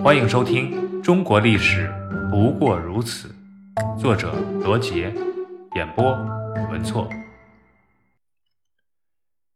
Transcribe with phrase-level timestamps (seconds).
[0.00, 1.92] 欢迎收听《中国历史
[2.30, 3.34] 不过如此》，
[4.00, 5.12] 作者罗杰，
[5.74, 6.12] 演播
[6.70, 7.08] 文措。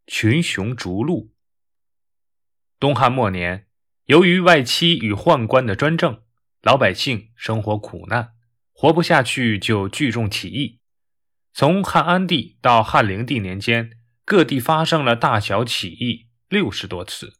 [0.05, 1.33] 群雄逐鹿。
[2.79, 3.67] 东汉末年，
[4.05, 6.21] 由于外戚与宦官的专政，
[6.61, 8.31] 老百姓生活苦难，
[8.73, 10.79] 活不下去就聚众起义。
[11.53, 13.91] 从汉安帝到汉灵帝年间，
[14.25, 17.36] 各地发生了大小起义六十多次。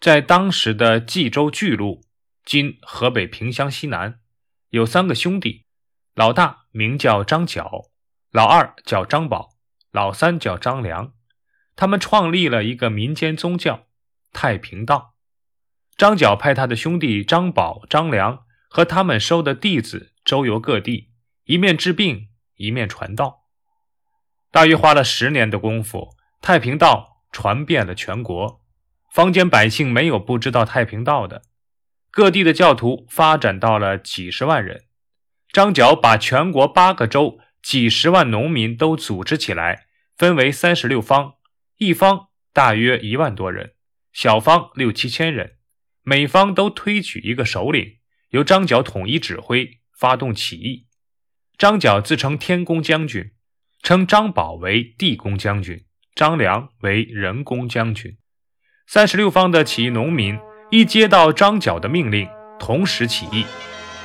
[0.00, 2.00] 在当时的冀州巨鹿
[2.42, 4.20] （今河北平乡西南），
[4.70, 5.66] 有三个兄弟，
[6.14, 7.90] 老大名叫张角，
[8.30, 9.50] 老二叫张宝，
[9.90, 11.12] 老三叫张良。
[11.76, 13.88] 他们创立了一个民间宗教——
[14.32, 15.16] 太平道。
[15.98, 21.10] 张角派他的兄弟张宝、张良和他们收的弟子周游各地，
[21.44, 23.42] 一面治病，一面传道。
[24.50, 28.59] 大约花了十年的功夫，太平道传遍了全国。
[29.10, 31.42] 坊间百姓没有不知道太平道的，
[32.12, 34.84] 各地的教徒发展到了几十万人。
[35.52, 39.86] 张角把全国八个州几十万农民都组织起来，
[40.16, 41.34] 分为三十六方，
[41.78, 43.74] 一方大约一万多人，
[44.12, 45.56] 小方六七千人，
[46.02, 47.96] 每方都推举一个首领，
[48.28, 50.86] 由张角统一指挥，发动起义。
[51.58, 53.32] 张角自称天公将军，
[53.82, 58.16] 称张宝为地公将军，张良为人公将军。
[58.92, 60.36] 三十六方的起义农民
[60.68, 63.46] 一接到张角的命令，同时起义。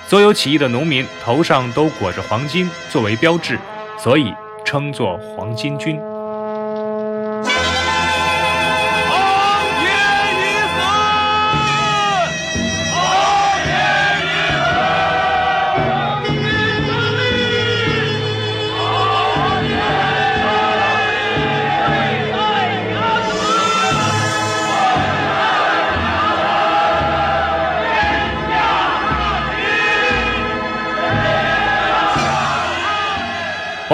[0.05, 3.57] 所有起义的农民头上都裹着黄金作为标志，
[3.97, 4.31] 所以
[4.63, 5.99] 称作黄巾军。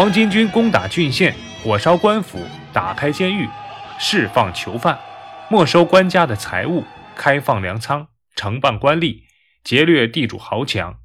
[0.02, 2.44] 黄巾军攻打郡县，火烧官府，
[2.74, 3.48] 打开监狱，
[4.00, 5.00] 释放囚犯，
[5.48, 6.84] 没收官家的财物，
[7.16, 9.20] 开放粮仓，惩办官吏，
[9.64, 10.98] 劫掠地主豪强。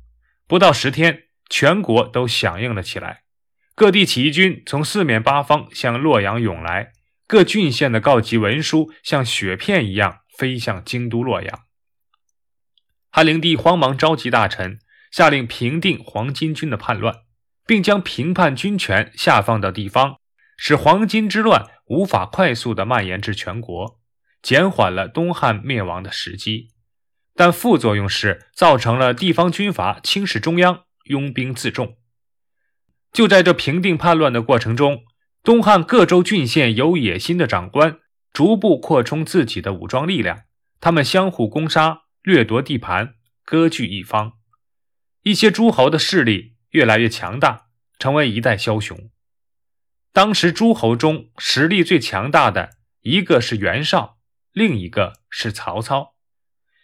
[0.48, 3.25] 不到十天，全国都响应了起来。
[3.75, 6.93] 各地起义军从四面八方向洛阳涌来，
[7.26, 11.65] 各郡县的告急文书像雪片一样飞向京都洛阳。
[13.10, 14.78] 汉灵帝慌忙召集大臣，
[15.10, 17.25] 下令平定黄巾军的叛乱。
[17.66, 20.21] 并将平叛军权下放到地方，
[20.56, 23.99] 使黄巾之乱无法快速地蔓延至全国，
[24.41, 26.69] 减缓了东汉灭亡的时机。
[27.34, 31.99] 但副作用是造成了地方军阀轻视中央，拥兵自重。
[33.12, 35.05] 就在这平定叛乱的过程中，
[35.43, 37.99] 东汉各州郡县有野心的长官
[38.32, 40.44] 逐步扩充自己的武装力量，
[40.81, 44.32] 他们相互攻杀，掠夺地盘，割据一方。
[45.22, 46.56] 一些诸侯的势力。
[46.71, 47.66] 越来越强大，
[47.99, 49.10] 成为一代枭雄。
[50.12, 52.71] 当时诸侯中实力最强大的
[53.03, 54.19] 一个是袁绍，
[54.53, 56.15] 另一个是曹操。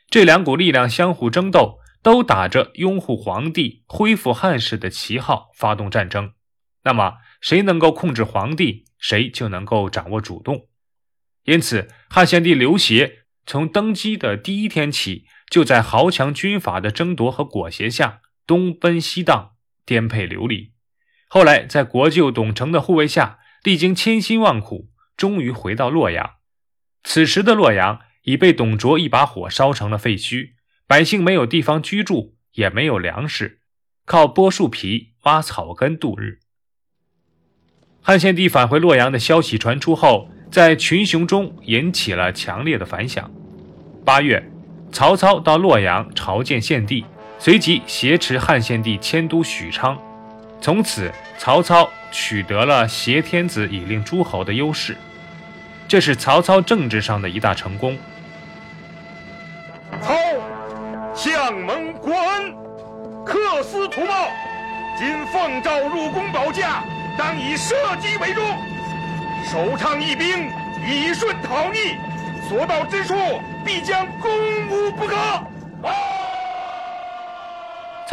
[0.08, 6.34] 这两股力量相互争斗，都打着拥护皇帝、恢复汉室的旗号发动战争。
[6.84, 10.68] 那么，谁能够控制皇帝，谁就能够掌握主动。
[11.44, 19.51] 因此，汉献帝刘协从登基的第一天起，就在豪强军阀的争夺和裹挟下东奔西荡。
[19.84, 20.72] 颠沛流离，
[21.28, 26.34] 后来在国舅董承的护卫下，历经千辛万苦，终于回到洛阳。
[27.02, 30.50] 此时的洛阳已被董卓一把火烧成了废墟，
[30.86, 33.60] 百姓没有地方居住，也没有粮食，
[34.04, 36.38] 靠剥树皮、挖草根度日。
[38.00, 43.32] 汉献帝返回洛阳的消息传出后，在群雄中引起了强烈的反响。
[44.04, 44.50] 八月，
[44.90, 47.04] 曹操到洛阳朝见献帝。
[47.42, 49.98] 随即挟持汉献帝迁都许昌，
[50.60, 54.96] 从此曹操取得了挟天子以令诸侯的优势，
[55.88, 57.98] 这是曹操政治上的一大成功。
[60.00, 60.14] 操，
[61.16, 62.54] 相蒙国恩，
[63.26, 64.28] 克私图报，
[64.96, 66.84] 今奉诏入宫保驾，
[67.18, 68.44] 当以社稷为重，
[69.50, 70.48] 首倡义兵，
[70.86, 71.96] 以顺讨逆，
[72.48, 73.16] 所到之处
[73.64, 74.30] 必将攻
[74.70, 75.16] 无不克。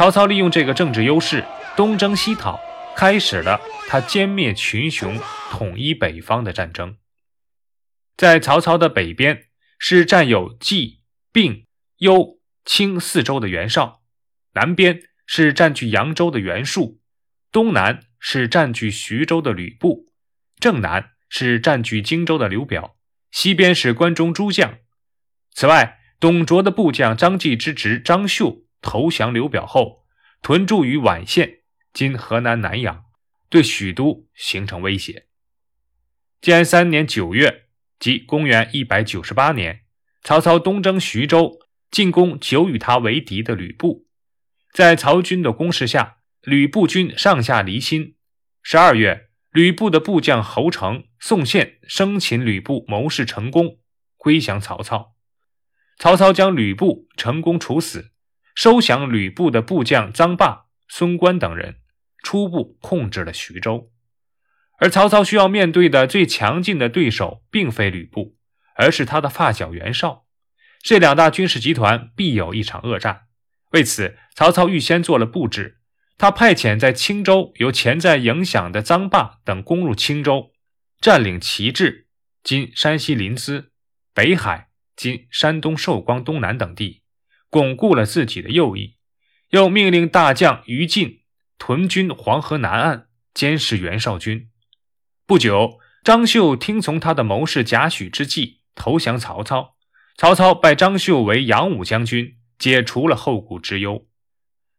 [0.00, 1.44] 曹操利用这个政治优势，
[1.76, 2.58] 东征西讨，
[2.96, 5.20] 开始了他歼灭群雄、
[5.50, 6.96] 统一北方的战争。
[8.16, 9.48] 在曹操的北边
[9.78, 11.66] 是占有冀、并、
[11.98, 14.00] 幽、青四州的袁绍，
[14.54, 16.98] 南边是占据扬州的袁术，
[17.52, 20.06] 东南是占据徐州的吕布，
[20.58, 22.96] 正南是占据荆州的刘表，
[23.30, 24.78] 西边是关中诸将。
[25.52, 30.06] 此外，董卓的部将张继之侄张绣投降刘表后，
[30.42, 31.60] 屯驻于宛县
[31.92, 33.04] （今河南南阳），
[33.48, 35.26] 对许都形成威胁。
[36.40, 37.68] 建安三年九月，
[37.98, 39.82] 即公元一百九十八年，
[40.22, 41.58] 曹操东征徐州，
[41.90, 44.06] 进攻久与他为敌的吕布。
[44.72, 48.16] 在曹军的攻势下，吕布军上下离心。
[48.62, 53.78] 十二月，吕布的部将侯成、宋宪生擒吕布谋士成功，
[54.16, 55.16] 归降曹操。
[55.98, 58.09] 曹操将吕布成功处死，
[58.60, 61.76] 收降吕布的部将臧霸、孙关等人，
[62.22, 63.90] 初步控制了徐州。
[64.76, 68.36] 而曹操需要面对的最强劲的对手，并非吕布，
[68.76, 70.26] 而是他的发小袁绍。
[70.82, 73.22] 这两大军事集团必有一场恶战。
[73.70, 75.78] 为此，曹操预先做了布置。
[76.18, 80.50] 他派遣在青州有潜在影响的臧霸等攻入青州，
[81.00, 82.08] 占领旗帜
[82.44, 83.68] （今山西临淄）、
[84.12, 86.99] 北海（今山东寿光东南）等地，
[87.50, 88.96] 巩固了自己的右翼。
[89.50, 91.20] 又命令大将于禁
[91.58, 94.48] 屯军黄河南岸，监视袁绍军。
[95.26, 99.76] 不久，张绣听从他的谋士贾诩之计，投降曹操。
[100.16, 102.36] 曹操拜张绣为扬武将军。
[102.60, 104.06] 解除了后顾之忧。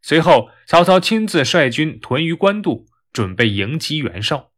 [0.04, 4.52] 随后，曹操亲自率军屯于官渡，准备迎击袁绍。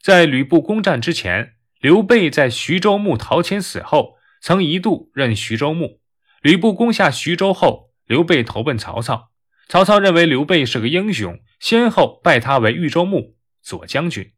[0.00, 6.00] 在吕布攻占之前，刘备在徐州牧陶谦死后，曾一度任徐州牧。
[6.40, 9.30] 吕布攻下徐州后，刘备投奔曹操。
[9.68, 14.32] 曹操认为刘备是个英雄，先后拜他为豫州牧、左将军。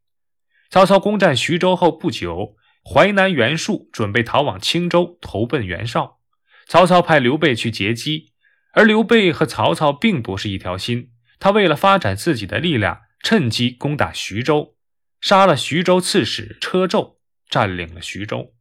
[0.70, 6.18] 曹操攻占徐州后不久，淮南袁术准备逃往青州，投奔袁绍。
[6.66, 8.32] 曹操派刘备去截击，
[8.72, 11.10] 而刘备和曹操并不是一条心。
[11.38, 14.74] 他为了发展自己的力量，趁机攻打徐州，
[15.20, 17.16] 杀了徐州刺史车胄，
[17.48, 18.54] 占领了徐州。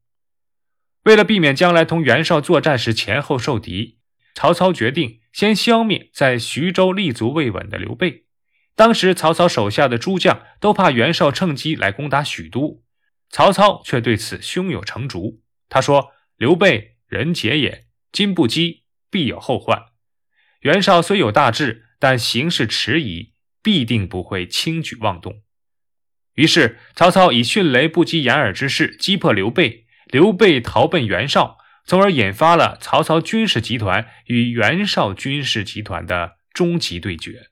[1.09, 3.97] 为了避免将来同袁绍作战时前后受敌，
[4.35, 8.25] 曹操决定先消灭在徐州立足未稳的刘备。
[8.75, 12.83] 当时曹操手下的诸将都怕袁绍趁机来攻打许都，
[13.31, 15.41] 曹操却对此胸有成竹。
[15.67, 19.85] 他说：“刘备人杰也。”今不击，必有后患。
[20.59, 23.33] 袁绍虽有大志，但行事迟疑，
[23.63, 25.41] 必定不会轻举妄动。
[26.35, 37.51] 于是，曹操以迅雷不及掩耳之势击破刘备，刘备逃奔袁绍，从而引发了曹操军事集团与袁绍军事集团的终极对决。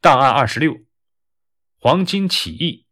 [0.00, 0.78] 档案二十六：
[1.78, 2.86] 黄巾起义。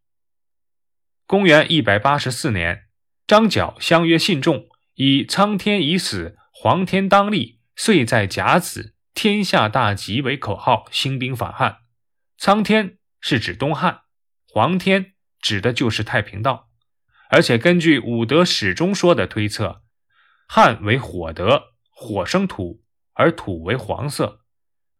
[1.25, 2.85] 公元一百八十四年。
[3.27, 11.79] 张角相约信众，以“苍天已死，黄天当立，岁在甲子，天下大吉”为口号，兴兵反汉。
[12.39, 14.01] 苍天是指东汉，
[14.47, 16.69] 黄天指的就是太平道。
[17.29, 19.83] 而且根据武德始终说的推测，
[20.47, 22.81] 汉为火德，火生土，
[23.13, 24.41] 而土为黄色，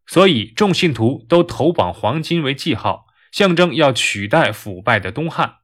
[0.06, 5.56] 所以众信徒都投绑黄金为记号，象征要取代腐败的东汉。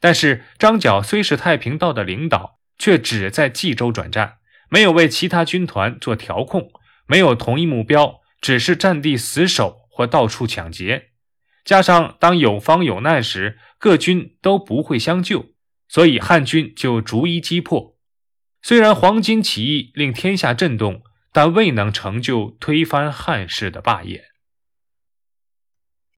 [0.00, 4.38] 但是张角虽是太平道的领导，却只在冀州转战，
[4.70, 6.70] 没有为其他军团做调控，
[7.06, 11.10] 没有同一目标，只是占地死守或到处抢劫。
[11.68, 15.50] 加上当有方有难时，各军都不会相救，
[15.86, 17.94] 所以汉军就逐一击破。
[18.62, 24.27] 虽然黄巾起义令天下震动，但未能成就推翻汉室的霸业。